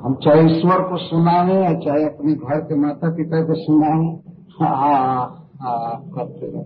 [0.00, 4.04] हम चाहे ईश्वर को सुनाए या चाहे अपने घर के माता पिता को सुनाए
[4.60, 4.76] हाँ
[5.60, 6.62] हाँ करते रहे।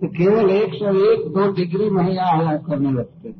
[0.00, 3.34] तो केवल एक सौ एक, दो डिग्री में ही आया करने लगते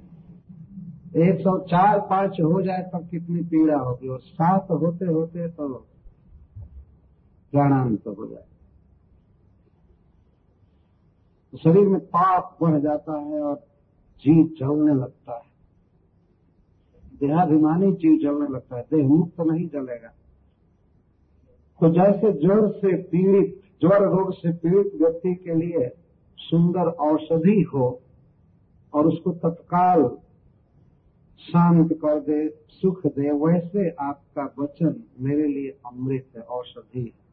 [1.29, 5.69] एक सौ चार, पाँच हो जाए तब कितनी पीड़ा होगी, और सात होते होते तो
[7.53, 8.45] प्राणांत तो हो जाए।
[11.53, 13.57] तो शरीर में पाप बढ़ जाता है और
[14.25, 15.47] जीव जलने लगता है।
[17.21, 20.15] देहाभिमानी जीव जलने लगता है। देह मुक्त तो नहीं जलेगा।
[21.81, 25.89] तो जैसे ज्वर से पीड़ित ज्वर रोग से पीड़ित व्यक्ति के लिए
[26.37, 28.03] सुंदर औषधि हो
[28.95, 30.19] और उसको तत्काल
[31.39, 37.29] शांत कर दे, सुख दे, वैसे आपका वचन मेरे लिए अमृत है, औषधि है।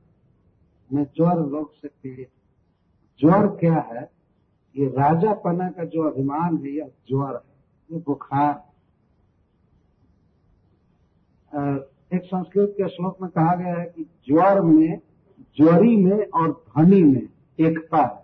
[0.94, 2.30] मैं ज्वर रोग से पीड़ित
[3.20, 4.12] ज्वर क्या है?
[4.78, 7.56] ये राजापना का जो अभिमान है, यह ज्वर है।
[7.92, 8.65] ये बुखार
[11.56, 15.00] एक संस्कृत के श्लोक में कहा गया है कि ज्वर में,
[15.58, 17.28] ज्वरी में और धनी में
[17.60, 18.24] एकता है।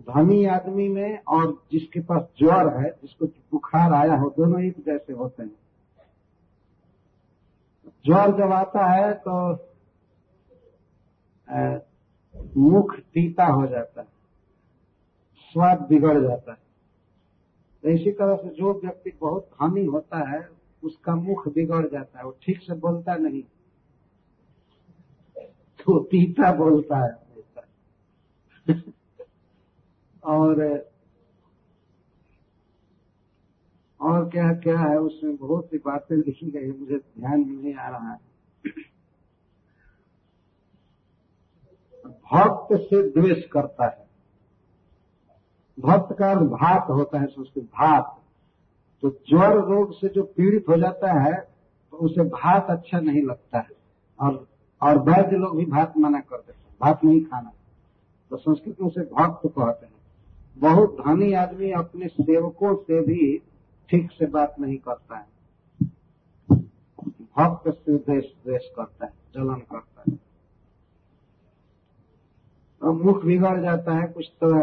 [0.00, 5.12] धनी आदमी में और जिसके पास ज्वर है, जिसको बुखार आया हो, दोनों एक जैसे
[5.12, 5.50] होते हैं।
[8.04, 9.52] ज्वर जब आता है तो
[12.56, 14.06] मुख तीता हो जाता है,
[15.54, 16.58] स्वाद बिगड़ जाता है।
[17.84, 20.40] तो इसी तरह से जो व्यक्ति बहुत धनी होता है
[20.84, 23.42] उसका मुख बिगड़ जाता है, वो ठीक से बोलता नहीं।
[25.78, 27.30] तो तीता बोलता है
[30.24, 30.90] और
[34.00, 37.88] और क्या क्या है, उसमें बहुत सी बातें लिखी गई मुझे ध्यान में नहीं आ
[37.88, 38.30] रहा है।
[42.32, 44.08] भक्त से द्वेष करता है।
[45.80, 48.19] भक्त का भात होता है संस्कृत भात
[49.02, 51.34] तो ज्वर रोग से जो पीड़ित हो जाता है
[51.92, 53.68] तो उसे भात अच्छा नहीं लगता है।
[54.20, 54.46] और
[54.82, 57.52] और वैद्य लोग भी भात मना कर देते हैं, भात नहीं खाना।
[58.30, 59.92] तो संस्कृत में उसे भक्त कहते हैं।
[60.58, 63.38] बहुत धनी आदमी अपने सेवकों से भी
[63.90, 65.26] ठीक से बात नहीं करता है।
[67.38, 70.18] भक्त से देश द्वेष करता है, जलन करता है।
[72.82, 74.62] और मुख बिगड़ जाता है, कुछ तरह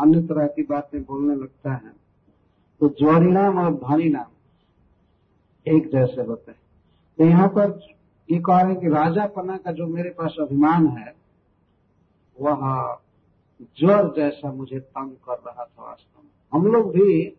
[0.00, 1.99] अन्य तरह की बातें बोलने लगता है।
[2.80, 4.30] तो ज्वारी नाम और धनी नाम,
[5.66, 6.58] एक जैसे होते हैं।
[7.18, 7.78] तो यहाँ पर
[8.28, 11.14] ये कह रहे हैं कि राजापना का जो मेरे पास अभिमान है,
[12.38, 12.60] वह
[13.78, 17.36] ज्वर जैसा मुझे तंग कर रहा था वास्तव में। हम लोग भी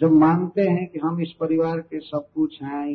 [0.00, 2.86] जब मानते हैं कि हम इस परिवार के सब कुछ हैं,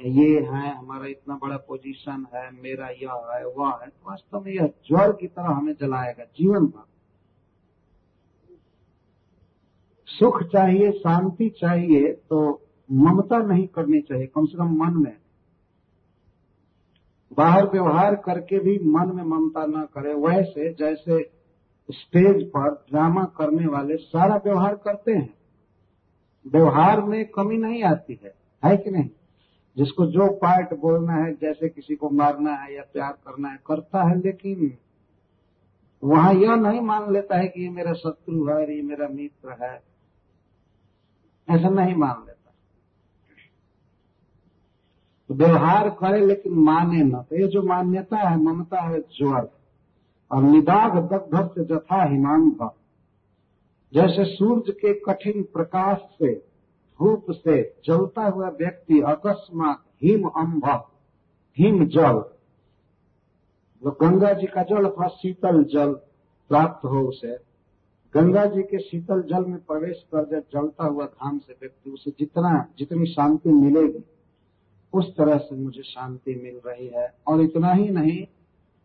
[0.00, 4.52] ये है, हमारा इतना बड़ा पोजीशन है, मेरा यह है, वह है तो वास्तव में
[4.52, 6.84] यह ज्वर की तरह हमें जलाएगा, जीवन भर।
[10.18, 15.16] सुख चाहिए, शांति चाहिए तो ममता नहीं करनी चाहिए, कम से कम मन में।
[17.36, 21.30] बाहर व्यवहार करके भी मन में ममता न करे, वैसे जैसे
[21.90, 25.34] स्टेज पर ड्रामा करने वाले सारा व्यवहार करते हैं।
[26.46, 28.34] व्यवहार में कमी नहीं आती है
[28.64, 29.08] है कि नहीं?
[29.76, 34.02] जिसको जो पार्ट बोलना है, जैसे किसी को मारना है या प्यार करना है, करता
[34.08, 34.72] है, लेकिन
[36.04, 39.89] वहाँ यह नहीं मान लेता है कि ये मेरा शत्रु है, ये मेरा मित्र है।
[41.50, 42.52] ऐसा नहीं मान लेता।
[45.28, 49.50] तो व्यवहार करे लेकिन माने न। तो ये जो मान्यता है, ममता है, ज्वर
[50.32, 52.70] और निदाग दग्ध से जथा हिमांग।
[53.94, 56.34] जैसे सूर्य के कठिन प्रकाश से,
[57.00, 60.84] धूप से जलता हुआ व्यक्ति अकस्मात हिम अम्भ
[61.58, 62.24] हिम जल।
[63.84, 65.92] गंगा जी का जल अथवा शीतल जल
[66.48, 67.49] प्राप्त हो उसे।
[68.14, 72.10] गंगा जी के शीतल जल में प्रवेश कर जब जलता हुआ धाम से व्यक्ति उसे
[72.10, 74.04] जितना, जितनी शांति मिलेगी,
[74.92, 78.26] उस तरह से मुझे शांति मिल रही है। और इतना ही नहीं,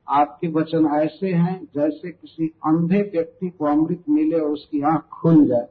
[0.07, 5.45] आपके वचन ऐसे हैं जैसे किसी अंधे व्यक्ति को अमृत मिले और उसकी आँख खुल
[5.45, 5.67] जाए।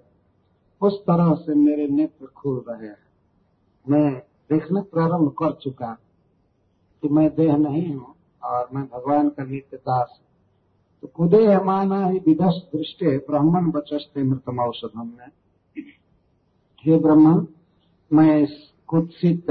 [0.82, 3.04] उस तरह से मेरे नेत्र खुल रहे हैं।
[3.88, 4.18] मैं
[4.52, 5.98] देखना प्रारंभ कर चुका
[7.02, 10.20] कि मैं देह नहीं हूँ और मैं भगवान का नित्य दास
[11.04, 15.30] तो कुदे माना ही विदस दृष्टि ब्राह्मण बचस्ते मृतम औषधम में
[16.84, 17.46] हे ब्राह्मण
[18.12, 19.46] मैं इस कुत्सित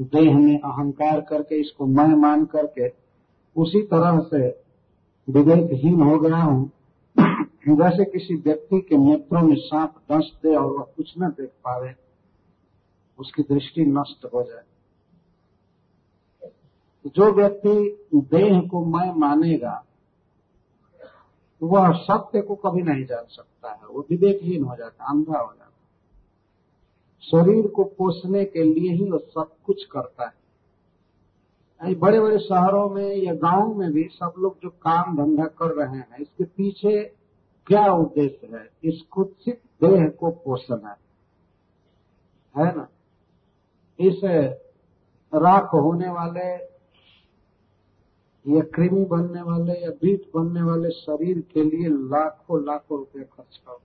[0.00, 2.88] देह में अहंकार करके, इसको मैं मान करके
[3.56, 4.62] उसी तरह से
[5.28, 6.70] विवेकहीन हो गया हूँ।
[7.68, 11.94] जैसे किसी व्यक्ति के नेत्रों में सांप डस दे और वह कुछ न देख पावे,
[13.18, 14.64] उसकी दृष्टि नष्ट हो जाए।
[17.06, 19.84] जो व्यक्ति देह को मैं मानेगा
[21.62, 25.68] वह सत्य को कभी नहीं जान सकता है। वो विवेकहीन हो जाता अंधा हो जाता
[27.22, 33.16] शरीर को पोषने के लिए ही वो सब कुछ करता है। बड़े बड़े शहरों में
[33.16, 37.02] या गाँव में भी सब लोग जो काम धंधा कर रहे हैं, इसके पीछे
[37.66, 38.68] क्या उद्देश्य है?
[38.84, 40.96] इस कुत्सित देह को पोषना
[42.54, 42.88] है ना?
[43.98, 44.20] इस
[45.32, 46.71] राख होने वाले
[48.44, 53.56] या कृमि बनने वाले, या बीट बनने वाले शरीर के लिए लाखों लाखों रुपए खर्च
[53.58, 53.76] कर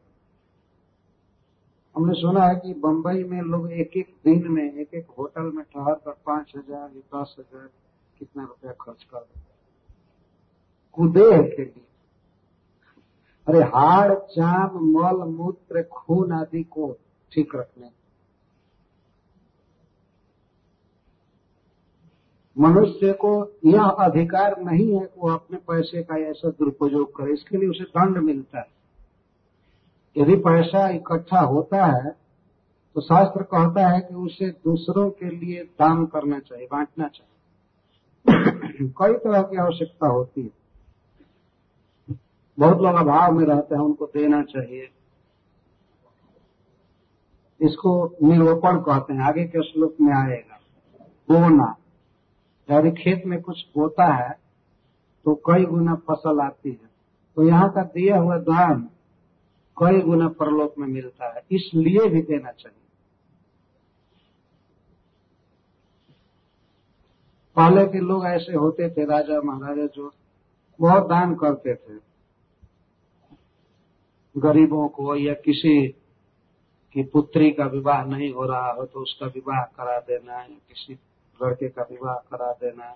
[1.95, 5.63] हमने सुना है कि बंबई में लोग एक एक दिन में एक एक होटल में
[5.63, 7.69] ठहर कर पाँच हज़ार या दस हज़ार
[8.19, 9.45] कितना रुपया खर्च कर देते
[10.98, 11.86] कुदेह के लिए।
[13.48, 16.92] अरे हाड़ चाम मल, मूत्र, खून आदि को
[17.31, 17.86] ठीक रखने
[22.57, 23.31] मनुष्य को
[23.65, 27.83] यह अधिकार नहीं है कि वो अपने पैसे का ऐसा दुरुपयोग करे, इसके लिए उसे
[27.83, 28.68] दंड मिलता है।
[30.18, 32.15] यदि पैसा इकट्ठा होता है
[32.95, 37.33] तो शास्त्र कहता है कि उसे दूसरों के लिए दान करना चाहिए, बांटना चाहिए।
[39.00, 40.57] कई तरह की आवश्यकता होती है।
[42.57, 44.89] बहुत लोग अभाव में रहते हैं, उनको देना चाहिए।
[47.62, 47.92] इसको
[48.24, 50.59] निरूपण कहते हैं, आगे के श्लोक में आएगा।
[51.30, 51.75] बोना।
[52.69, 54.30] यदि खेत में कुछ बोता है
[55.25, 56.90] तो कई गुना फ़सल आती है।
[57.38, 58.81] तो यहाँ का दिया हुआ दान
[59.78, 62.86] कई गुना परलोक में मिलता है, इसलिए भी देना चाहिए।
[67.58, 70.12] पहले के लोग ऐसे होते थे, राजा महाराजा जो
[70.80, 72.00] बहुत दान करते थे।
[74.36, 75.88] गरीबों को या किसी
[76.96, 80.96] की पुत्री का विवाह नहीं हो रहा हो तो उसका विवाह करा देना या किसी
[81.42, 82.95] लड़के का विवाह करा देना,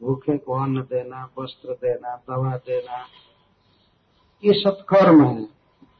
[0.00, 3.04] भूखे को अन्न देना, वस्त्र देना, दवा देना,
[4.42, 5.48] ये सत्कर्म है।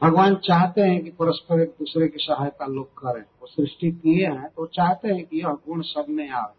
[0.03, 4.49] भगवान चाहते हैं कि परस्पर एक दूसरे की सहायता लोग करें। वो सृष्टि किए हैं
[4.49, 6.53] तो चाहते हैं कि यह गुण सब में आए।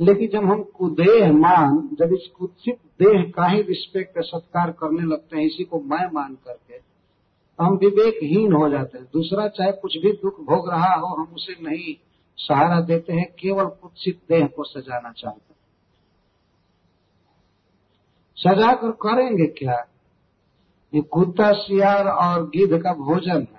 [0.00, 5.36] लेकिन जब हम कुदेह मान, जब इस कुत्सित देह का ही रिस्पेक्ट सत्कार करने लगते
[5.36, 9.96] हैं, इसी को मैं मान करके तो हम विवेकहीन हो जाते हैं। दूसरा चाहे कुछ
[9.98, 11.94] भी दुख भोग रहा हो, हम उसे नहीं
[12.38, 15.56] सहारा देते हैं, केवल कुत्सित देह को सजाना चाहते हैं।
[18.36, 19.86] सजा कर करेंगे क्या?
[20.92, 23.58] ये कुत्ता, सियार और गिद्ध का भोजन है।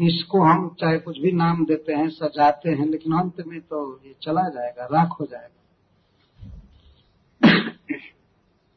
[0.00, 4.14] इसको हम चाहे कुछ भी नाम देते हैं, सजाते हैं, लेकिन अंत में तो ये
[4.22, 5.50] चला जाएगा, राख हो जाएगा।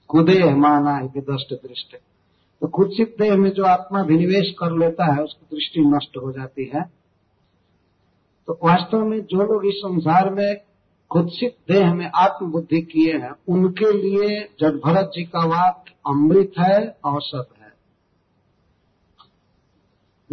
[0.09, 1.98] कुदेह माना है विदष्ट दृष्टि
[2.62, 6.71] तो कुत्सित देह में जो आत्मा विनिवेश कर लेता है, उसकी दृष्टि नष्ट हो जाती
[6.75, 6.97] है।
[8.48, 10.56] तो वास्तव में जो लोग इस संसार में
[11.10, 16.98] कुत्सित देह में आत्मबुद्धि किए हैं, उनके लिए जड भरत जी का वाक्य अमृत है,
[17.06, 17.72] औसत है।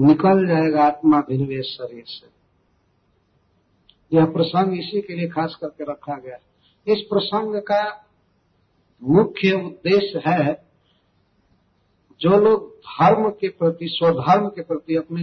[0.00, 2.34] निकल जाएगा आत्मा विनिवेश शरीर से।
[4.16, 6.36] यह प्रसंग इसी के लिए खास करके रखा गया।
[6.86, 8.06] इस प्रसंग का
[9.02, 10.73] मुख्य उद्देश्य है
[12.20, 15.22] जो लोग धर्म के प्रति, स्वधर्म के प्रति, अपने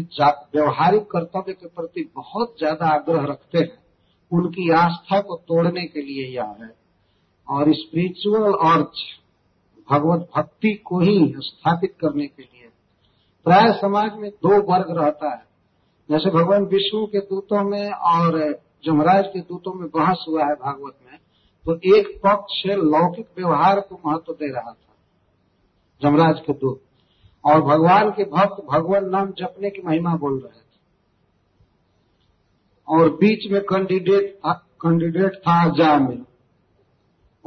[0.55, 3.77] व्यवहारिक कर्तव्य के प्रति बहुत ज़्यादा आग्रह रखते हैं,
[4.31, 6.69] उनकी आस्था को तोड़ने के लिए यह है।
[7.47, 8.99] और स्पिरिचुअल अर्थ
[9.89, 12.69] भगवत भक्ति को ही स्थापित करने के लिए।
[13.45, 15.43] प्राय समाज में दो वर्ग रहता है।
[16.09, 18.39] जैसे भगवान विष्णु के दूतों में और
[18.85, 21.17] जमराज के दूतों में बहस हुआ है भागवत में
[21.65, 24.93] तो एक पक्ष लौकिक व्यवहार को महत्व दे रहा था,
[26.01, 26.81] जमराज के दूत।
[27.45, 30.71] और भगवान के भक्त भगवान नाम जपने की महिमा बोल रहे थे।
[32.87, 34.39] और बीच में कैंडिडेट
[34.81, 36.25] कैंडिडेट था जा में।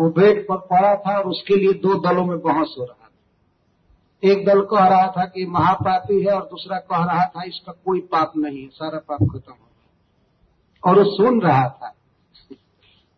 [0.00, 3.10] वो बेड पर पड़ा था और उसके लिए दो दलों में बहस हो रहा था।
[4.30, 8.00] एक दल कह रहा था कि महापापी है और दूसरा कह रहा था, इसका कोई
[8.00, 11.94] पाप नहीं है, सारा पाप खत्म हो गया। और वो सुन रहा था।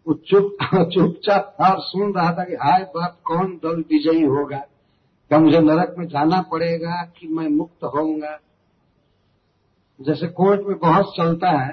[0.08, 0.56] वो चुप,
[0.94, 4.64] चुपचाप था और सुन रहा था कि हाय बाप, कौन दल विजयी होगा?
[5.28, 8.38] क्या मुझे नरक में जाना पड़ेगा कि मैं मुक्त होऊँगा?
[10.00, 11.72] जैसे कोर्ट में बहस चलता है,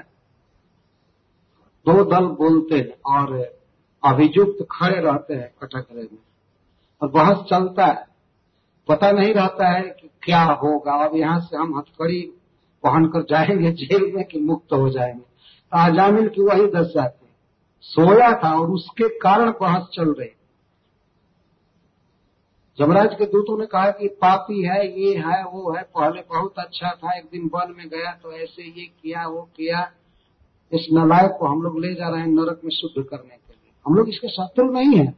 [1.86, 3.58] दो दल बोलते हैं और
[4.04, 6.18] अभियुक्त खड़े रहते हैं कटघरे में।
[7.02, 8.06] और बहस चलता है।
[8.88, 12.20] पता नहीं रहता है कि क्या होगा। अब यहाँ से हम हथकड़ी
[12.82, 17.26] पहनकर जाएँगे जेल में कि मुक्त हो जाएँगे। तो आजामिल की वही दशा थी।
[17.80, 20.28] सोया था और उसके कारण बहस चल रही
[22.78, 26.90] जमराज के दूतों ने कहा कि पापी है, ये है, वो है, पहले बहुत अच्छा
[26.90, 29.92] था, एक दिन वन में गया तो ऐसे ये किया, वो किया।
[30.72, 33.72] इस नलायक को हम लोग ले जा रहे हैं नरक में शुद्ध करने के लिए।
[33.86, 35.14] हम लोग इसके शत्रु नहीं है।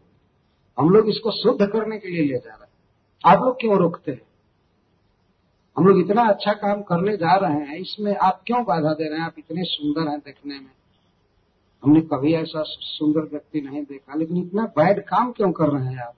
[0.78, 4.12] हम लोग इसको शुद्ध करने के लिए ले जा रहे हैं। आप लोग क्यों रोकते
[4.12, 4.22] हैं?
[5.76, 9.18] हम लोग इतना अच्छा काम करने जा रहे हैं, इसमें आप क्यों बाधा दे रहे
[9.18, 9.26] हैं?
[9.26, 10.70] आप इतने सुंदर हैं देखने में।
[11.84, 15.98] हमने कभी ऐसा सुंदर व्यक्ति नहीं देखा, लेकिन इतना बैड काम क्यों कर रहे हैं
[15.98, 16.14] आप?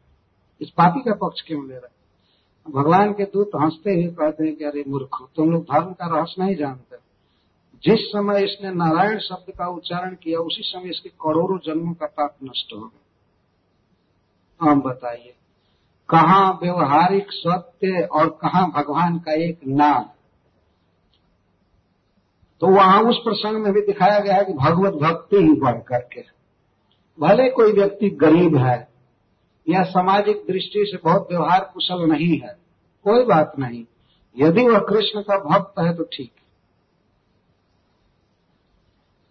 [0.60, 1.98] इस पापी का पक्ष क्यों ले रहे?
[2.72, 6.44] भगवान के दूत हँसते हुए कहते हैं कि अरे मूर्ख, तुम लोग धर्म का रहस्य
[6.44, 6.96] नहीं जानते।
[7.84, 12.36] जिस समय इसने नारायण शब्द का उच्चारण किया, उसी समय इसके करोड़ों जन्मों का पाप
[12.44, 13.04] नष्ट हो गया।
[14.70, 15.34] हम बताइए,
[16.08, 20.04] कहा व्यवहारिक सत्य और कहा भगवान का एक नाम?
[22.60, 26.24] तो वहाँ उस प्रसंग में भी दिखाया गया है कि भगवत भक्ति ही बढ़ करके
[27.20, 28.87] भले कोई व्यक्ति गरीब है
[29.68, 32.56] या सामाजिक दृष्टि से बहुत व्यवहार कुशल नहीं है।
[33.04, 33.84] कोई बात नहीं।
[34.36, 36.32] यदि वह कृष्ण का भक्त है तो ठीक।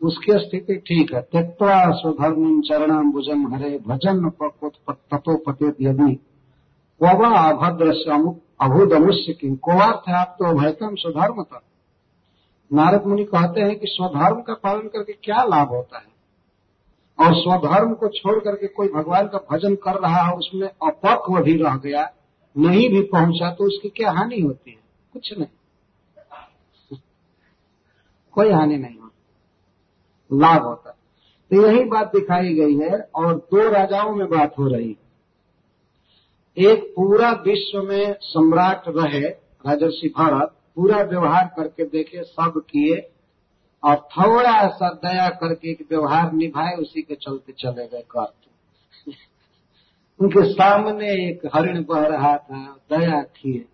[0.01, 4.29] उसकी स्थिति ठीक है। त्यक्वा स्वधर्म चरणाम भुजम हरे भजन
[4.89, 6.15] तत्वपते यदि
[7.01, 9.55] कोवा अभद्र से अभूत अमुष्य की?
[9.55, 11.61] कोवार्थ है आप तो अभयतम स्वधर्म तक
[12.73, 16.16] नारद मुनि कहते हैं कि स्वधर्म का पालन करके क्या लाभ होता है?
[17.19, 21.57] और स्वधर्म को छोड़ करके कोई भगवान का भजन कर रहा है उसमें अपक्व भी
[21.57, 22.13] रह गया,
[22.57, 24.77] नहीं भी पहुँचा तो उसकी क्या हानि होती है?
[25.13, 25.47] कुछ नहीं।
[28.31, 30.91] कोई हानि नहीं होती। लाभ होता।
[31.51, 35.07] तो यही बात दिखाई गई है और दो राजाओं में बात हो रही है।
[36.57, 39.27] एक, पूरा विश्व में सम्राट रहे,
[39.67, 43.09] राजर्षि भारत, पूरा व्यवहार करके देखे, सब किए
[43.83, 48.33] और थोड़ा सा दया करके एक व्यवहार निभाए, उसी के चलते चले गए कर
[50.19, 53.65] उनके सामने एक हरिण बह रहा था, दया किए।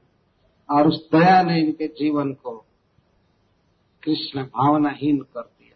[0.69, 2.51] और उस दया ने इनके जीवन को
[4.03, 5.75] कृष्ण भावनाहीन कर दिया।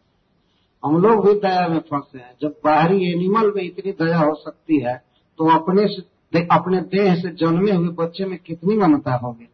[0.83, 4.79] हम लोग भी दया में फंसे हैं। जब बाहरी एनिमल में इतनी दया हो सकती
[4.79, 4.95] है
[5.39, 9.47] तो अपने से अपने देह से जन्मे हुए बच्चे में कितनी ममता होगी?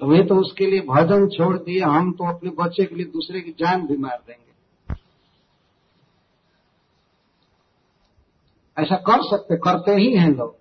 [0.00, 3.40] तो वे तो उसके लिए भजन छोड़ दिए, हम तो अपने बच्चे के लिए दूसरे
[3.40, 4.44] की जान भी मार देंगे।
[8.78, 10.56] ऐसा कर सकते, करते ही हैं लोग।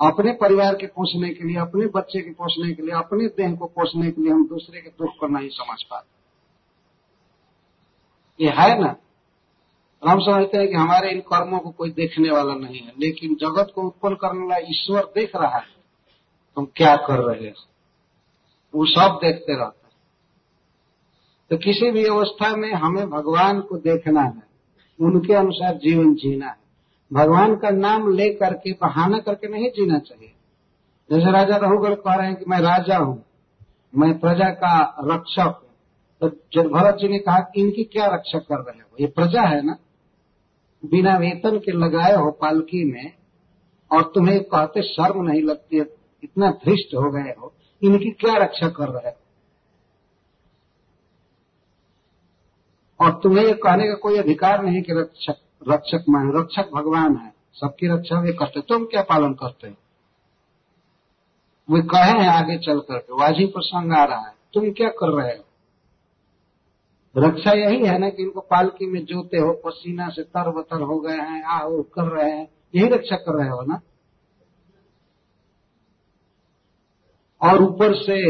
[0.00, 3.66] अपने परिवार के पोषने के लिए, अपने बच्चे के पोषने के लिए, अपने देह को
[3.66, 6.18] पोषने के लिए हम दूसरे के दुख को नहीं समझ पाते।
[8.44, 8.96] ये है ना?
[10.06, 13.72] हम समझते हैं कि हमारे इन कर्मों को कोई देखने वाला नहीं है, लेकिन जगत
[13.74, 15.66] को उत्पन्न करने वाला ईश्वर देख रहा है।
[16.56, 17.64] तुम क्या कर रहे हो?
[18.74, 19.96] वो सब देखते रहते हैं।
[21.50, 24.42] तो किसी भी अवस्था में हमें भगवान को देखना है,
[24.98, 26.56] उनके अनुसार जीवन जीना है।
[27.10, 30.32] भगवान का नाम ले करके बहाना करके नहीं जीना चाहिए।
[31.10, 33.22] जैसे राजा रहुगढ़ कह रहे हैं कि मैं राजा हूँ,
[33.92, 35.60] मैं प्रजा का रक्षक
[36.22, 38.96] हूँ। तो भरत जी ने कहा कि इनकी क्या रक्षा कर रहे हो?
[39.00, 39.76] ये प्रजा है ना?
[40.82, 43.12] बिना वेतन के लगाए हो पालकी में,
[43.90, 45.86] और तुम्हें कहते शर्म नहीं लगती है
[46.22, 49.18] इतना धृष्ट हो गए हो। इनकी क्या रक्षा कर रहे हो?
[53.00, 55.34] और तुम्हें ये कहने का कोई अधिकार नहीं कि रक्षक
[55.68, 59.74] रक्षक मान, रक्षक भगवान है। सबकी रक्षा वे करते तुम क्या पालन करते हो?
[61.74, 65.36] वे कहे हैं आगे चल करके वाजी प्रसंग आ रहा है। तुम क्या कर रहे
[65.36, 65.44] हो?
[67.16, 71.00] रक्षा यही है ना कि इनको पालकी में जोते हो, पसीना से तर बतर हो
[71.00, 73.80] गए हैं आ कर रहे हैं। यही रक्षा कर रहे हो ना?
[77.40, 78.20] और ऊपर से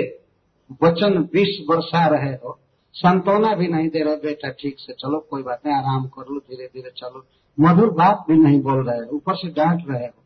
[0.83, 2.59] वचन विष बरसा रहे हो।
[2.95, 6.38] संतोना भी नहीं दे रहे बेटा, ठीक से चलो, कोई बात नहीं, आराम कर लो
[6.41, 7.25] धीरे धीरे चलो।
[7.59, 10.23] मधुर बात भी नहीं बोल रहे ऊपर से डांट रहे हो।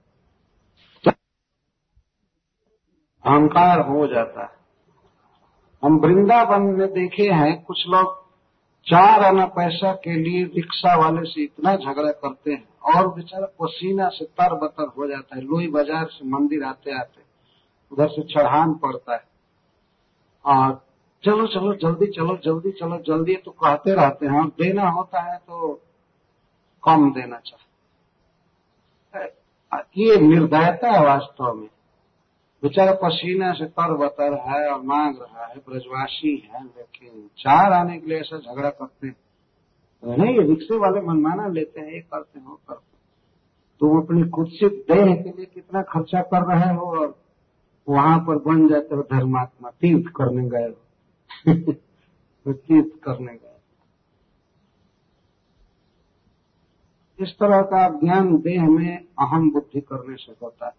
[1.04, 1.10] तो
[3.24, 4.60] अहंकार हो जाता है।
[5.82, 8.20] हम वृंदावन में देखे हैं, कुछ लोग
[8.86, 14.08] चार आना पैसा के लिए रिक्शा वाले से इतना झगड़ा करते हैं, और बेचारा पसीना
[14.08, 17.20] से तर बतर हो जाता है, लोई बाज़ार से मंदिर आते आते
[17.92, 19.24] उधर से चढ़ान पड़ता है।
[20.44, 20.80] और
[21.24, 25.36] चलो चलो, जल्दी चलो जल्दी चलो, जल्दी तो कहते रहते हैं, और देना होता है
[25.38, 25.80] तो
[26.82, 27.60] कम देना चाहिए।
[29.96, 31.68] ये निर्दयता है वास्तव में।
[32.62, 37.98] बेचारा पसीना से तर बतर है और मांग रहा है, ब्रजवासी है, लेकिन चार आने
[37.98, 42.46] के लिए ऐसा झगड़ा करते हैं। नहीं रिक्शे वाले मनमाना लेते हैं, ये करते हैं,
[42.46, 42.90] वो करते
[43.80, 47.21] तुम अपनी कुत्सित देह के लिए कितना खर्चा कर रहे हो और
[47.88, 50.78] वहाँ पर बन जाते हो, धर्मात्मा, तीर्थ करने गए हो।
[52.44, 53.48] तो तीर्थ करने गए।
[57.20, 60.74] इस तरह का ज्ञान देह में अहम बुद्धि करने से होता है।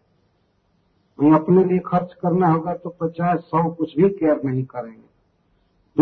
[1.20, 5.14] वहीं अपने लिए खर्च करना होगा तो पचास, सौ कुछ भी केयर नहीं करेंगे।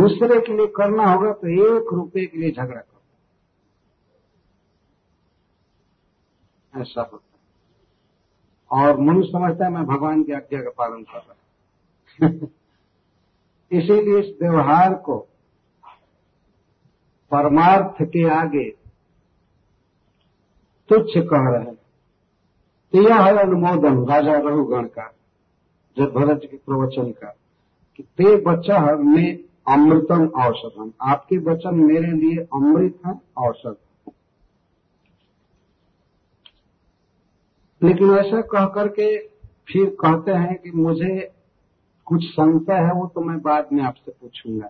[0.02, 3.02] दूसरे के लिए करना होगा तो एक रुपए के लिए झगड़ा करो
[6.82, 7.31] ऐसा होता
[8.72, 12.50] और मनुष्य समझता है मैं भगवान की आज्ञा का पालन कर रहा हूँ।
[13.72, 15.18] इसीलिए इस व्यवहार को
[17.32, 18.70] परमार्थ के आगे
[20.90, 21.76] तुच्छ कह रहे हैं।
[22.94, 25.14] तो यह है अनुमोदन, राजा रघुगण का
[25.98, 27.36] जब भरत के प्रवचन का,
[27.98, 33.76] कि ते बच्चा में अमृतम औषधम। आपके वचन मेरे लिए अमृत है, औषध।
[37.82, 39.06] लेकिन ऐसा कह करके
[39.68, 41.14] फिर कहते हैं कि मुझे
[42.08, 44.68] कुछ संशय है, वो तो मैं बाद में आपसे पूछूँगा।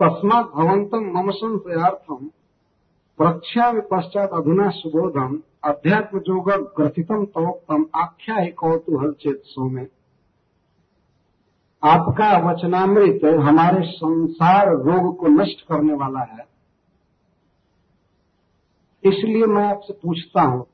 [0.00, 2.26] तस्मात भवंतम मम संशयार्थम
[3.18, 9.86] प्रक्षा पश्चात अधुना सुबोधम अध्यात्म जोग ग्रथितम तवोक्तम आख्या ही कौतूहल चेत सो में
[11.82, 16.44] आपका वचनामृत हमारे संसार रोग को नष्ट करने वाला है।
[19.06, 20.64] इसलिए मैं आपसे पूछता हूँ,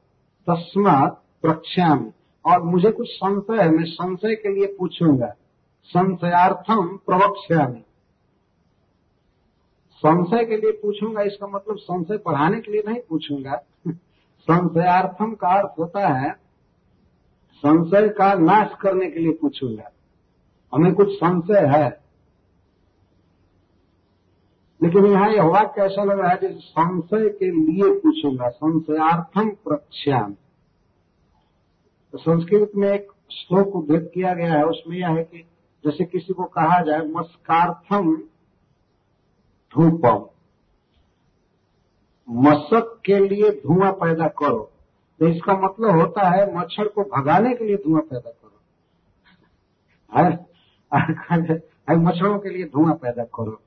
[0.46, 2.12] तस्मात प्रक्षाम
[2.46, 5.34] और मुझे कुछ संशय है, मैं संशय के लिए पूछूँगा।
[5.84, 7.84] संशयार्थम प्रवक्ष्यामी।
[9.96, 13.62] संशय के लिए पूछूँगा, इसका मतलब संशय पढ़ाने के लिए नहीं पूछूँगा।
[14.42, 16.32] संशयार्थम का अर्थ होता है,
[17.56, 19.90] संशय का नाश करने के लिए पूछूँगा।
[20.74, 22.01] हमें कुछ संशय है।
[24.82, 26.40] लेकिन यहाँ यह वाक्य कैसा लग रहा है?
[26.40, 30.36] जैसे संशय के लिए पूछूँगा, संशयार्थम प्रक्षाम
[32.12, 35.44] तो संस्कृत में एक श्लोक उद्धृत किया गया है, उसमें यह है कि
[35.84, 38.16] जैसे किसी को कहा जाए मस्कार्थम
[39.74, 40.26] धूपम।
[42.30, 44.70] मशक के लिए धुआँ पैदा करो।
[45.20, 48.60] तो इसका मतलब होता है मच्छर को भगाने के लिए धुआँ पैदा करो।
[50.18, 50.46] है,
[51.96, 53.60] मच्छरों के लिए धुआँ पैदा करो।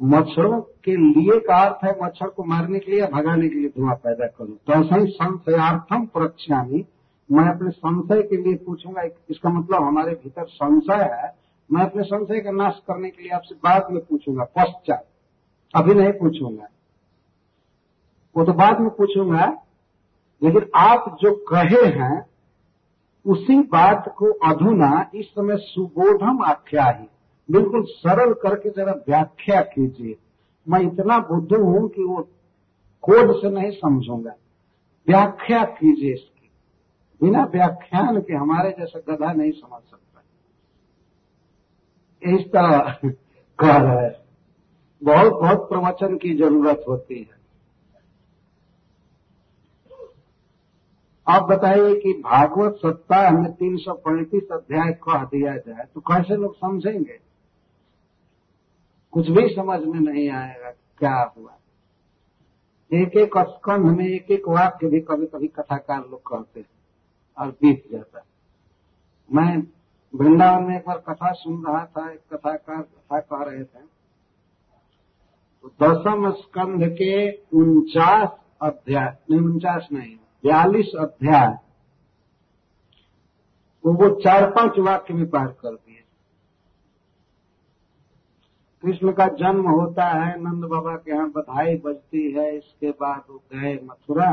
[0.00, 3.94] मच्छरों के लिए का अर्थ है मच्छर को मारने के लिए भगाने के लिए धुआँ
[3.94, 6.84] पैदा करो। तो ऐसा ही संशयार्थम प्रक्षामी,
[7.30, 11.34] मैं अपने संशय के लिए पूछूँगा इसका मतलब हमारे भीतर संशय है,
[11.70, 15.06] मैं अपने संशय का नाश करने के लिए आपसे बाद में पूछूँगा, पश्चात।
[15.74, 16.68] अभी नहीं पूछूँगा।
[18.36, 19.46] वो तो बाद में पूछूँगा,
[20.42, 22.26] लेकिन आप जो कहे हैं,
[23.26, 27.06] उसी बात को अधुना इस समय सुबोधम आख्या ही
[27.50, 30.16] बिल्कुल सरल करके जरा व्याख्या कीजिए।
[30.68, 32.28] मैं इतना बुद्ध हूँ कि वो
[33.02, 34.34] कोड से नहीं समझूँगा।
[35.08, 36.50] व्याख्या कीजिए इसकी।
[37.20, 40.22] बिना व्याख्यान के हमारे जैसा गधा नहीं समझ सकता।
[42.22, 42.94] इस तरह
[43.58, 44.24] कह रहा है।
[45.02, 47.40] बहुत बहुत प्रवचन की ज़रूरत होती है।
[51.26, 56.36] आप बताइए कि भागवत सप्ताह में तीन सौ पैंतीस अध्याय कह दिया जाए तो कैसे
[56.36, 57.29] लोग समझेंगे?
[59.12, 61.56] कुछ भी समझ में नहीं आएगा, क्या हुआ?
[62.90, 66.68] एक एक स्कंध में एक एक वाक्य भी कभी कभी कथाकार लोग कहते हैं
[67.38, 68.24] और बीत जाता है।
[69.30, 69.62] मैं
[70.14, 73.88] वृंदावन में एक बार कथा सुन रहा था, एक कथाकार कथा कह रहे थे
[75.64, 78.28] तो दसम स्कंध के उनचास
[78.62, 81.58] अध्याय, नहीं, उनचास नहीं, बयालीस अध्याय
[83.84, 85.89] तो वो चार पाँच वाक्य में पार कर दिए।
[88.82, 93.42] कृष्ण का जन्म होता है, नंद बाबा के यहाँ बधाई बजती है, इसके बाद वो
[93.52, 94.30] गए मथुरा।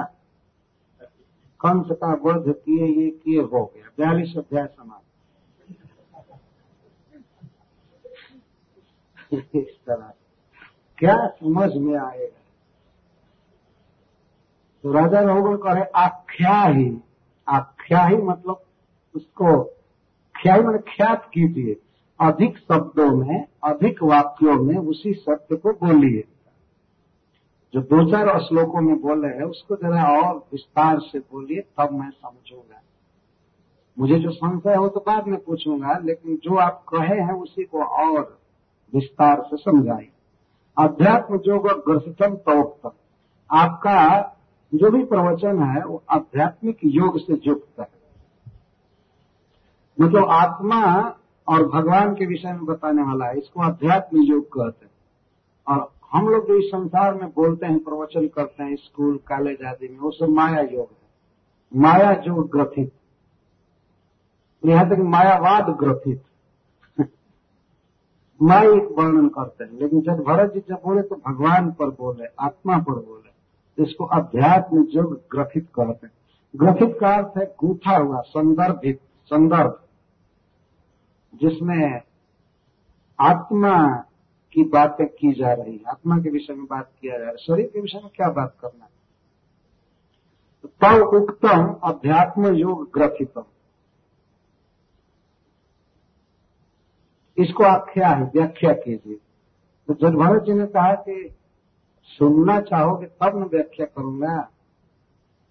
[1.60, 5.04] कंस का वध किए, ये किए हो गया। बयालीस अध्याय समाप्त।
[9.34, 10.14] इस तरह।
[10.98, 12.36] क्या समझ में आएगा
[14.84, 16.98] तो राजा रघुगण कहे आख्या ही
[17.48, 18.62] आख्या ही मतलब
[19.16, 19.64] उसको
[20.36, 21.74] ख्या ही मतलब ख्यात कीजिए
[22.20, 26.24] अधिक शब्दों में, अधिक वाक्यों में उसी सत्य को बोलिए।
[27.74, 32.10] जो दो चार श्लोकों में बोले हैं, उसको जरा और विस्तार से बोलिए, तब मैं
[32.10, 32.82] समझूँगा।
[34.00, 37.84] मुझे जो संशय हो तो बाद में पूछूँगा, लेकिन जो आप कहे हैं उसी को
[37.84, 38.40] और
[38.94, 40.10] विस्तार से समझाइए।
[40.78, 42.92] अध्यात्म जोग ग्रसितम तोक्तम
[43.52, 44.34] आपका
[44.74, 47.90] जो भी प्रवचन है, वो आध्यात्मिक योग से युक्त है।
[50.02, 51.10] मतलब आत्मा
[51.48, 54.92] और भगवान के विषय में बताने वाला है, इसको अध्यात्म योग कहते हैं।
[55.68, 59.88] और हम लोग जो इस संसार में बोलते हैं, प्रवचन करते हैं, स्कूल, कॉलेज आदि
[59.88, 61.08] में, वो सब माया योग है।
[61.76, 62.92] माया जो ग्रथित।
[64.66, 66.24] यहाँ तक मायावाद ग्रथित।
[68.42, 72.78] माइक वर्णन करते हैं, लेकिन जब भरत जी जब बोले तो भगवान पर बोले, आत्मा
[72.78, 73.28] पर बोले।
[73.84, 76.14] इसको अध्यात्म योग ग्रथित कहते हैं।
[76.56, 79.80] ग्रथित का अर्थ है गूथा हुआ, संदर्भित, संदर्भ।
[81.36, 82.02] जिसमें
[83.20, 83.88] आत्मा
[84.54, 87.38] की बातें की जा रही है। आत्मा के विषय में बात किया जा रहा है।
[87.38, 88.98] शरीर के विषय में क्या बात करना है?
[90.82, 93.44] तव उक्तम अध्यात्म योग ग्रथितम।
[97.38, 98.24] इसको आख्या है?
[98.24, 99.20] व्याख्या कीजिए।
[99.88, 101.36] तो जगभरत जी ने कहा कि
[102.04, 104.50] सुनना चाहोगे तब मैं व्याख्या करूँगा।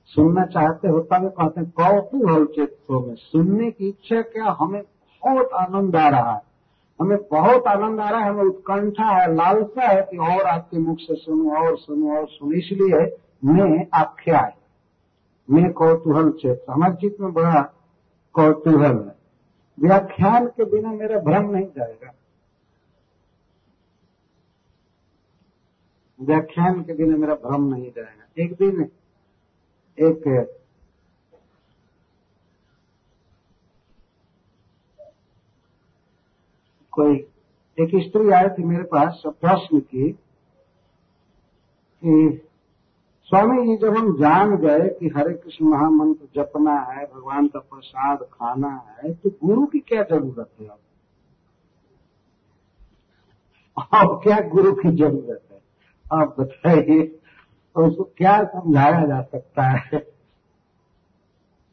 [0.05, 4.57] सुनना चाहते हो तब कहते हैं, कौतूहल चित्तों में। सुनने की इच्छा क्या?
[4.61, 4.83] हमें
[5.27, 6.43] बहुत आनंद आ रहा है।
[7.01, 10.99] हमें बहुत आनंद आ रहा है, हमें उत्कंठा है, लालसा है कि और आपके मुख
[11.01, 14.55] से सुनो, और सुनो और सुनो। इसलिए मैं आख्या है।
[15.51, 17.63] मैं कौतूहल चेत हमारे चित्त में बड़ा
[18.33, 19.17] कौतूहल है।
[19.81, 22.13] व्याख्यान के बिना मेरा भ्रम नहीं जाएगा।
[26.21, 28.89] व्याख्यान के बिना मेरा भ्रम नहीं जाएगा। एक दिन
[29.99, 30.51] एक
[36.97, 37.17] कोई।
[37.81, 40.13] एक स्त्री आई थी मेरे पास प्रश्न की
[42.03, 42.43] कि,
[43.25, 48.19] स्वामी जी, जब हम जान गए कि हरे कृष्ण महामंत्र जपना है, भगवान का प्रसाद
[48.19, 50.79] खाना है तो गुरु की क्या ज़रूरत है अब?
[53.95, 55.61] अब क्या गुरु की ज़रूरत है?
[56.13, 57.03] आप बताइए
[57.75, 59.99] तो उसको क्या समझाया जा सकता है?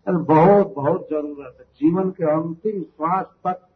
[0.08, 3.68] अरे, बहुत बहुत ज़रूरत है। जीवन के अंतिम श्वास तक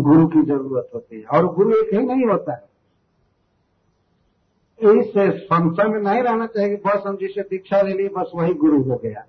[0.00, 2.72] गुरु की ज़रूरत होती है। और गुरु एक ही नहीं होता है।
[5.00, 8.54] इस संशय में नहीं रहना चाहिए। कि बस हम जिसे दीक्षा ले ली, बस वही
[8.54, 9.24] गुरु हो गया।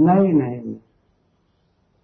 [0.00, 0.76] नहीं नहीं नहीं।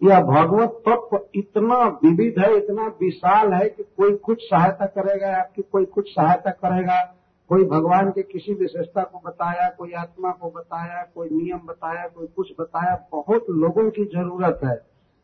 [0.08, 5.62] यह भगवत तत्व इतना विविध है, इतना विशाल है कि कोई कुछ सहायता करेगा, आपकी
[5.62, 7.14] कोई कुछ सहायता करेगा।
[7.48, 12.26] कोई भगवान के किसी विशेषता को बताया, कोई आत्मा को बताया, कोई नियम बताया, कोई
[12.26, 14.80] कुछ बताया, बहुत लोगों की ज़रूरत है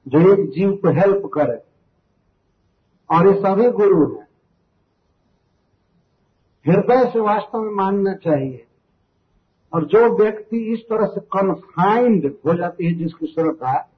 [0.09, 1.68] जो एक जीव को हेल्प करे।
[3.11, 4.29] और ये सभी गुरु हैं।
[6.67, 8.67] हृदय से वास्तव में मानना चाहिए।
[9.75, 13.89] और जो व्यक्ति इस तरह से कन्फाइंड हो जाती है, जिसकी श्रद्धा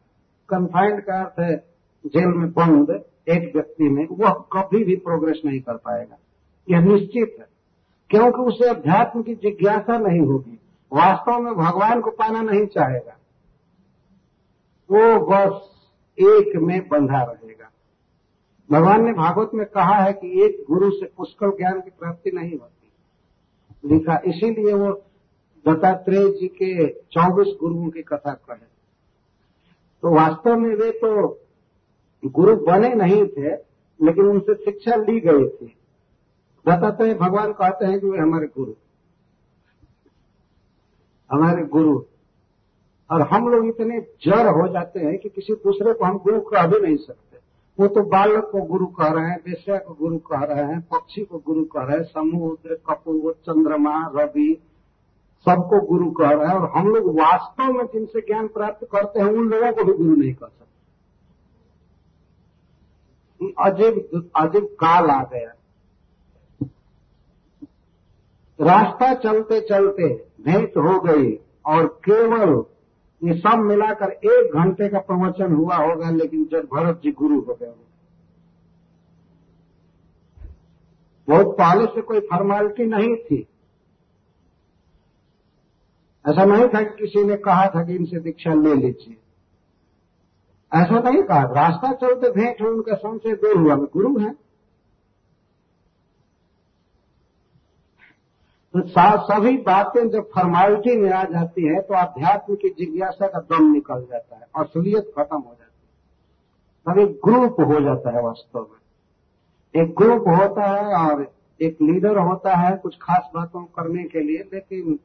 [0.49, 1.57] कन्फाइंड का अर्थ है
[2.07, 2.91] जेल में बंद
[3.29, 6.17] एक व्यक्ति में, वह कभी भी प्रोग्रेस नहीं कर पाएगा।
[6.71, 7.47] यह निश्चित है।
[8.11, 10.61] क्योंकि उसे अध्यात्म की जिज्ञासा नहीं होगी।
[10.93, 13.17] वास्तव में भगवान को पाना नहीं चाहेगा।
[14.91, 15.71] वो बस
[16.19, 17.70] एक में बंधा रहेगा।
[18.73, 22.59] भगवान ने भागवत में कहा है कि एक गुरु से पुष्कल ज्ञान की प्राप्ति नहीं
[22.59, 22.93] होती।
[23.95, 24.93] लिखा, इसीलिए वो
[25.69, 28.71] दत्तात्रेय जी के चौबीस गुरुओं की कथा कहे।
[30.03, 31.41] तो वास्तव में वे तो
[32.25, 33.51] गुरु बने नहीं थे,
[34.03, 35.67] लेकिन उनसे शिक्षा ली गई थी।
[36.69, 38.73] दत्तात्रेय भगवान कहते हैं कि वे हमारे गुरु।
[41.33, 42.03] हमारे गुरु।
[43.11, 46.67] और हम लोग इतने जड़ हो जाते हैं कि किसी दूसरे को हम गुरु कह
[46.67, 47.30] भी नहीं सकते।
[47.81, 51.25] वो तो बालक को गुरु कह रहे हैं, वेश्या को गुरु कह रहे हैं, पक्षी
[51.25, 54.63] को गुरु कह रहे हैं, समुद्र, कपूर, चंद्रमा, रवि,
[55.47, 59.27] सबको गुरु कह रहे हैं और हम लोग वास्तव में जिनसे ज्ञान प्राप्त करते हैं,
[59.27, 60.61] उन लोगों को भी गुरु नहीं कर सकते।
[63.59, 65.53] अजीब अजीब काल आ गया।
[68.59, 70.09] रास्ता चलते चलते
[70.41, 71.33] भेंट हो गई
[71.67, 72.65] और केवल
[73.23, 77.55] ये सब मिलाकर एक घंटे का प्रवचन हुआ होगा, लेकिन जब भरत जी गुरु हो
[77.55, 77.75] गए
[81.29, 83.47] बहुत पहले से कोई फॉर्मेलिटी नहीं थी।
[86.25, 89.17] ऐसा नहीं था कि किसी ने कहा था कि इनसे दीक्षा ले लीजिए।
[90.73, 94.50] ऐसा नहीं कहा रास्ता चलते भेंट हो, उनका संशय दूर हुआ गुरु है।
[98.77, 104.07] सभी बातें जब फॉर्मेलिटी में आ जाती है तो अध्यात्म की जिज्ञासा का दम निकल
[104.11, 109.83] जाता है असलियत खत्म हो जाती है। तब एक ग्रुप हो जाता है वास्तव में।
[109.83, 114.39] एक ग्रुप होता है और एक लीडर होता है कुछ खास बातों करने के लिए,
[114.55, 114.99] लेकिन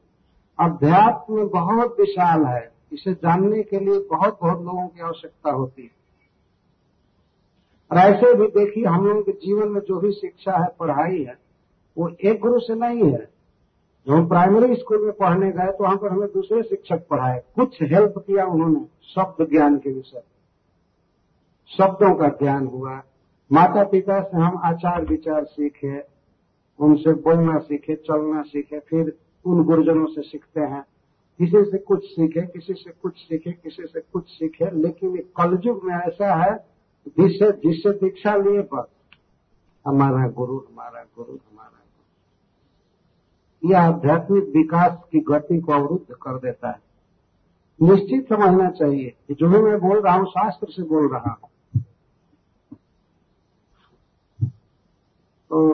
[0.58, 5.90] अध्यात्म बहुत विशाल है। इसे जानने के लिए बहुत बहुत लोगों की आवश्यकता होती है।
[7.90, 11.38] और ऐसे भी देखिए, हम लोगों के जीवन में जो भी शिक्षा है, पढ़ाई है,
[11.98, 13.35] वो एक गुरु से नहीं है।
[14.06, 17.82] जब हम प्राइमरी स्कूल में पढ़ने गए तो वहाँ पर हमें दूसरे शिक्षक पढ़ाए। कुछ
[17.82, 20.22] हेल्प किया उन्होंने, शब्द ज्ञान के विषय।
[21.78, 23.02] शब्दों का ज्ञान हुआ।
[23.52, 26.04] माता पिता से हम आचार विचार सीखे,
[26.80, 30.82] उनसे बोलना सीखे, चलना सीखे, फिर उन गुरुजनों से सीखते हैं।
[31.38, 35.94] किसी से कुछ सीखे, किसी से कुछ सीखे, किसी से कुछ सीखे, लेकिन कलयुग में
[35.94, 36.66] ऐसा है,
[37.08, 38.86] जिससे जिससे दीक्षा लिए बस।
[39.86, 41.38] हमारा गुरु हमारा गुरु।
[43.66, 46.80] यह आध्यात्मिक विकास की गति को अवरुद्ध कर देता है।
[47.80, 51.48] निश्चित समझना चाहिए कि जो भी मैं बोल रहा हूँ, शास्त्र से बोल रहा हूँ।
[55.50, 55.72] तो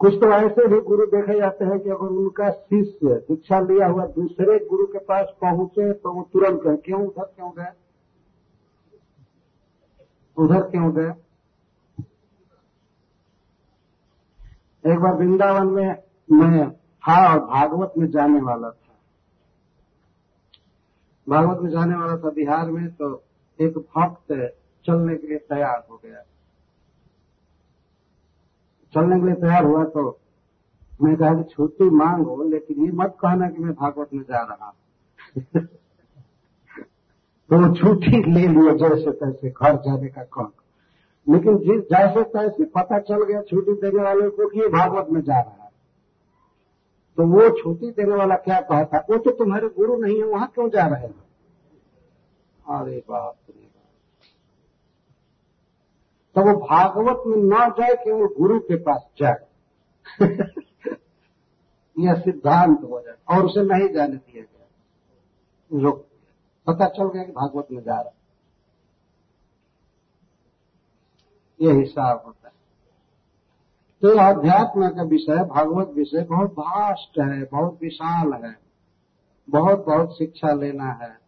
[0.00, 4.06] कुछ तो ऐसे भी गुरु देखे जाते हैं कि अगर उनका शिष्य दीक्षा लिया हुआ
[4.06, 7.72] दूसरे गुरु के पास पहुँचे तो वो तुरंत कहे, क्यों उधर, क्यों गए
[10.36, 11.12] उधर, क्यों गए
[14.84, 15.96] एक बार वृंदावन में
[16.28, 16.66] मैं
[17.08, 18.94] था और भागवत में जाने वाला था।
[21.28, 23.22] भागवत में जाने वाला था बिहार में तो
[23.60, 26.22] एक भक्त चलने के लिए तैयार हो गया।
[28.94, 30.20] चलने के लिए तैयार हुआ तो
[31.02, 34.66] मैं कहा कि छुट्टी मांगो लेकिन ये मत कहना कि मैं भागवत में जा रहा
[34.66, 34.74] हूँ।
[37.50, 40.52] तो छुट्टी ले लिया जैसे तैसे घर जाने का कौन।
[41.34, 45.20] लेकिन जिस जैसे तैसे पता चल गया छुट्टी देने वाले को कि ये भागवत में
[45.20, 45.65] जा रहा है।
[47.16, 50.70] तो वो छुट्टी देने वाला क्या कहता वो तो तुम्हारे गुरु नहीं है, वहाँ क्यों
[50.70, 51.24] जा रहे हैं?
[52.68, 53.66] अरे बाप रे
[56.34, 59.46] तो वो भागवत में न जाए, केवल गुरु के पास जाए।
[61.98, 66.06] यह सिद्धांत हो जाए, और उसे नहीं जाने दिया गया। रोक।
[66.66, 68.12] पता चल गया कि भागवत में जा रहा
[71.60, 72.54] ये हिसाब होता है।
[74.02, 78.58] तो अध्यात्म का विषय, भागवत विषय बहुत भास्ट है, बहुत विशाल है।
[79.50, 81.18] बहुत बहुत शिक्षा लेना है।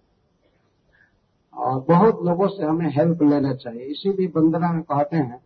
[1.56, 5.40] और बहुत लोगों से हमें हेल्प लेना चाहिए। इसीलिए वंदना में कहते हैं,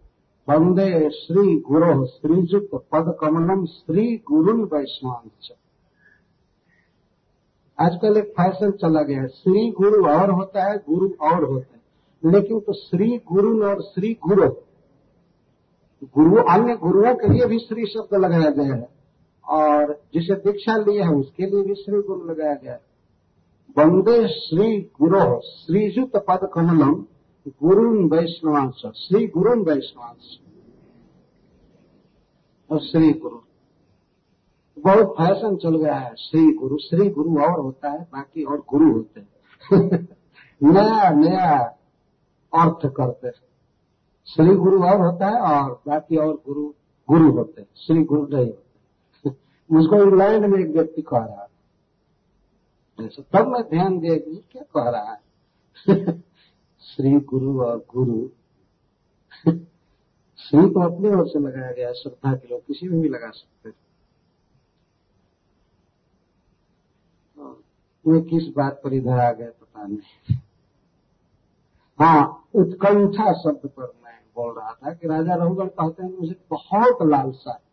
[0.48, 5.52] वंदे श्री गुरु श्रीजुत पद कमलम श्री गुरु वैष्णवांश
[7.80, 11.82] आजकल एक फ़ैशन चला गया है। श्री गुरु और होता है, गुरु और होता है।
[12.32, 14.54] लेकिन तो श्री गुरु और श्री गुरु
[16.04, 18.88] गुरु, अन्य गुरुओं के लिए भी श्री शब्द लगाया गया है।
[19.48, 22.92] और जिसे दीक्षा लिए है, उसके लिए भी श्री गुरु लगाया गया है।
[23.78, 27.06] वंदे श्री गुरु श्रीजुत पद कमलम
[27.48, 30.40] गुरु वैष्णवांश, श्री गुरु वैष्णवांश।
[32.70, 33.38] और श्री गुरु।
[34.78, 38.92] बहुत फ़ैशन चल गया है, श्री गुरु श्री गुरु और होता है, बाकी और गुरु
[38.92, 39.28] होते हैं।
[40.62, 41.58] नया नया
[42.54, 43.51] अर्थ करते हैं।
[44.26, 46.74] श्री गुरु और होता है और बाकी और गुरु
[47.08, 49.30] गुरु होते हैं। श्री गुरु नहीं होते।
[49.72, 51.48] मुझको इंग्लैंड में एक व्यक्ति कह रहा था
[53.32, 55.22] तब मैं ध्यान दिया कि क्या कह रहा है?
[56.80, 58.28] श्री गुरु और गुरु।
[60.36, 63.68] श्री तो अपनी ओर से लगाया गया श्रद्धा के लोग किसी में भी लगा सकते
[63.68, 63.76] हैं।
[68.06, 70.36] वे किस बात पर इधर आ गए पता नहीं।
[72.00, 74.01] हाँ उत्कंठा शब्द पर
[74.36, 77.72] बोल रहा था कि राजा रघुगढ़ कहते हैं मुझे बहुत लालसा है।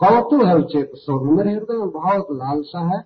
[0.00, 3.04] कौतु है उचेत स्वर मेरे हृदय में बहुत लालसा है।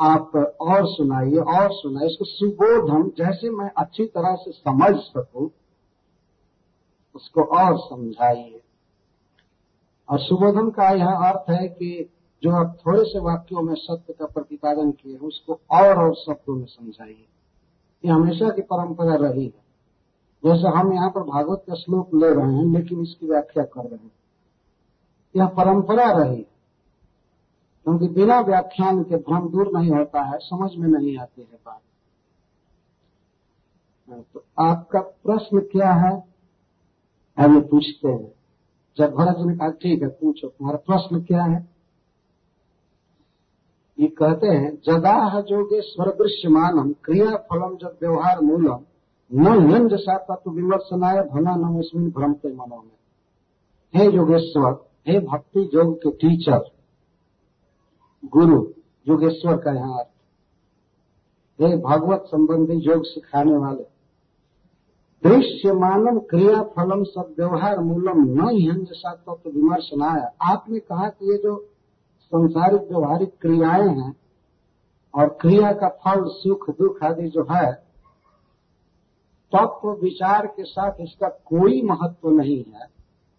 [0.00, 5.50] आप और सुनाइए और सुनाइए। इसको सुबोधम, जैसे मैं अच्छी तरह से समझ सकूँ,
[7.14, 8.60] उसको और समझाइए।
[10.10, 12.10] और सुबोधन का यह अर्थ है कि
[12.42, 16.56] जो आप थोड़े से वाक्यों में सत्य का प्रतिपादन किए हैं, उसको और और शब्दों
[16.56, 17.26] में समझाइए।
[18.04, 19.63] ये हमेशा की परंपरा रही है।
[20.44, 24.04] जैसे हम यहाँ पर भागवत का श्लोक ले रहे हैं, लेकिन इसकी व्याख्या कर रहे
[24.04, 24.12] हैं।
[25.34, 26.42] यह परंपरा रही
[27.86, 31.80] क्योंकि बिना व्याख्यान के भ्रम दूर नहीं होता है, समझ में नहीं आती है बात।
[34.34, 36.12] तो आपका प्रश्न क्या है?
[37.38, 38.32] हमें पूछते हैं।
[38.96, 41.68] जब भरत जी ने कहा, ठीक है, पूछो, तुम्हारा प्रश्न क्या है?
[43.98, 48.78] ये कहते हैं जदाह जोगेश्वर दृश्यमानम क्रिया फलम जब व्यवहार मूलम
[49.34, 52.90] न यंज सा तत्व विमर्शनाय भना नम इसमें भ्रमते मनो में
[53.94, 54.72] हे योगेश्वर,
[55.08, 56.70] हे भक्ति योग के टीचर
[58.24, 58.66] गुरु,
[59.08, 60.08] योगेश्वर का यहाँ अर्थ।
[61.60, 63.82] हे भागवत संबंधी योग सिखाने वाले
[65.22, 71.30] दृश्य मानव क्रिया फलम सब व्यवहार मूलम न यंज सा तत्व विमर्शनाय। आपने कहा कि
[71.32, 71.56] ये जो
[72.22, 74.14] संसारिक व्यवहारिक क्रियाएँ हैं
[75.14, 77.83] और क्रिया का फल सुख दुख आदि जो है
[79.56, 82.86] तत्व विचार के साथ इसका कोई महत्व नहीं है।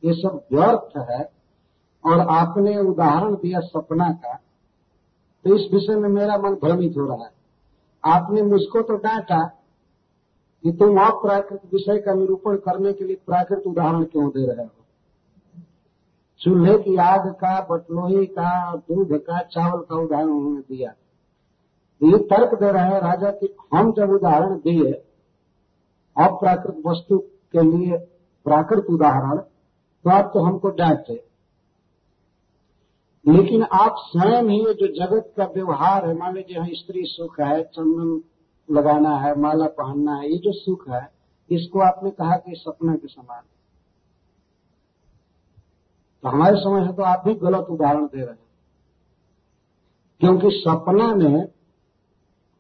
[0.03, 1.31] ये सब व्यर्थ है।
[2.05, 4.39] और आपने उदाहरण दिया सपना का
[5.45, 7.31] तो इस विषय में मेरा मन भ्रमित हो रहा है।
[8.05, 9.45] आपने मुझको तो डांटा
[10.63, 14.83] कि तुम अप्राकृत विषय का निरूपण करने के लिए प्राकृत उदाहरण क्यों दे रहे हो?
[16.39, 20.93] चूल्हे की आग का बटलोही का, दूध का, चावल का उदाहरण उन्होंने दिया।
[22.03, 24.91] ये तर्क दे रहे हैं। राजा कि हम जब उदाहरण दिए
[26.17, 27.17] अप्राकृत वस्तु
[27.51, 27.97] के लिए
[28.45, 29.37] प्राकृत उदाहरण
[30.03, 31.25] तो आप तो हमको डांटे
[33.27, 37.63] लेकिन आप स्वयं ही जो जगत का व्यवहार है, मान लीजिए यहाँ स्त्री सुख है,
[37.63, 38.23] चंदन
[38.75, 41.11] लगाना है, माला पहनना है, ये जो सुख है,
[41.51, 43.41] इसको आपने कहा कि सपना के समान।
[46.23, 48.39] तो हमारे समझ है तो आप भी गलत उदाहरण दे रहे हैं।
[50.19, 51.47] क्योंकि सपना में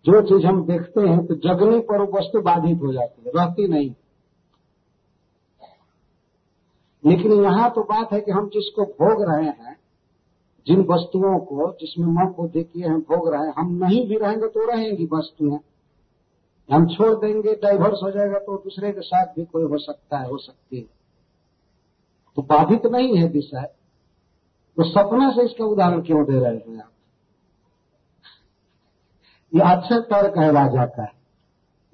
[0.05, 3.67] जो चीज़ हम देखते हैं तो जगने पर वो वस्तु बाधित हो जाती है, रहती
[3.67, 3.93] नहीं।
[7.05, 9.75] लेकिन यहाँ तो बात है कि हम जिसको भोग रहे हैं,
[10.67, 14.47] जिन वस्तुओं को, जिसमें मन बुद्धि किए हैं भोग रहे हैं, हम नहीं भी रहेंगे
[14.47, 15.59] तो रहेंगी वस्तुएँ।
[16.69, 20.29] हम छोड़ देंगे, डाइवर्स हो जाएगा तो दूसरे के साथ भी कोई हो सकता है,
[20.29, 20.85] हो सकती है।
[22.35, 23.73] तो बाधित नहीं है विषय
[24.77, 26.91] तो सपना से इसका उदाहरण क्यों दे रहे हैं आप?
[29.53, 31.03] ये अच्छा तर्क है राजा का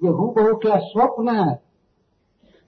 [0.00, 1.60] ये हूँ बहु क्या स्वप्न है?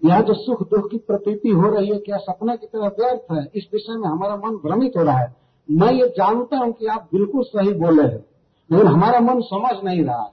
[0.02, 3.50] यह जो सुख दुख की प्रतीति हो रही है, क्या सपना की तरह व्यर्थ है?
[3.54, 5.36] इस विषय में हमारा मन भ्रमित हो रहा है।
[5.70, 8.24] मैं ये जानता हूँ कि आप बिल्कुल सही बोले हैं,
[8.70, 10.32] लेकिन हमारा मन समझ नहीं रहा है।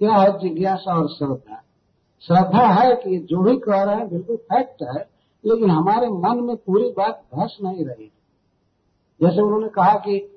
[0.00, 1.62] क्या है जिज्ञासा और श्रद्धा?
[2.22, 5.08] श्रद्धा है कि जो भी कह रहे हैं बिल्कुल फैक्ट है,
[5.44, 8.12] लेकिन हमारे मन में पूरी बात धस नहीं रही।
[9.20, 10.35] जैसे उन्होंने कहा कि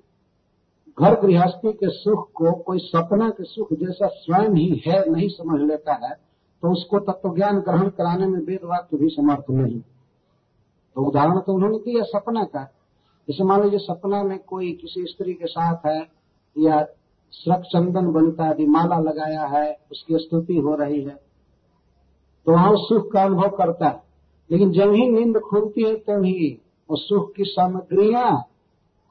[0.99, 5.61] घर गृहस्थी के सुख को, कोई सपना के सुख जैसा स्वयं ही है, नहीं समझ
[5.61, 6.13] लेता है
[6.63, 9.79] तो उसको तत्व ज्ञान ग्रहण कराने में वेद वाक्य भी समर्थ नहीं।
[10.95, 12.63] तो उदाहरण तो उन्होंने दिया सपना का।
[13.27, 15.99] जैसे मान लीजिए सपना में कोई किसी स्त्री के साथ है,
[16.55, 16.83] या
[17.33, 21.15] श्रक चंदन बनता है माला लगाया है, उसकी स्तुति हो रही है
[22.47, 24.01] तो वहाँ सुख का अनुभव करता है।
[24.49, 28.31] लेकिन जब ही नींद खुलती है तभी तो वो सुख की सामग्रियाँ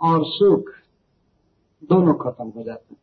[0.01, 0.71] और सुख
[1.83, 3.01] दोनों खत्म हो जाते हैं